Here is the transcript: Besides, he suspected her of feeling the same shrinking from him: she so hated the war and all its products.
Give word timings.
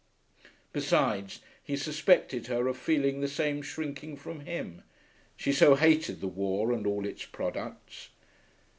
Besides, 0.73 1.41
he 1.63 1.77
suspected 1.77 2.47
her 2.47 2.67
of 2.67 2.75
feeling 2.75 3.21
the 3.21 3.27
same 3.27 3.61
shrinking 3.61 4.17
from 4.17 4.39
him: 4.39 4.81
she 5.37 5.51
so 5.53 5.75
hated 5.75 6.21
the 6.21 6.27
war 6.27 6.71
and 6.71 6.87
all 6.87 7.05
its 7.05 7.25
products. 7.25 8.09